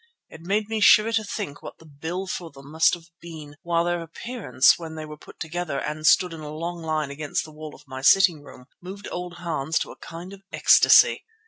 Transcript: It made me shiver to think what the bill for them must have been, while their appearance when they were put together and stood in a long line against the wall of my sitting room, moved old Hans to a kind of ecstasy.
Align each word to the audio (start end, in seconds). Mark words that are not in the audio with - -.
It 0.29 0.41
made 0.41 0.67
me 0.67 0.79
shiver 0.79 1.11
to 1.11 1.23
think 1.23 1.61
what 1.61 1.77
the 1.77 1.85
bill 1.85 2.25
for 2.25 2.49
them 2.49 2.71
must 2.71 2.95
have 2.95 3.05
been, 3.21 3.55
while 3.61 3.83
their 3.83 4.01
appearance 4.01 4.73
when 4.79 4.95
they 4.95 5.05
were 5.05 5.15
put 5.15 5.39
together 5.39 5.79
and 5.79 6.07
stood 6.07 6.33
in 6.33 6.39
a 6.39 6.49
long 6.49 6.81
line 6.81 7.11
against 7.11 7.43
the 7.45 7.53
wall 7.53 7.75
of 7.75 7.87
my 7.87 8.01
sitting 8.01 8.41
room, 8.41 8.65
moved 8.81 9.07
old 9.11 9.35
Hans 9.35 9.77
to 9.77 9.91
a 9.91 9.95
kind 9.97 10.33
of 10.33 10.41
ecstasy. 10.51 11.23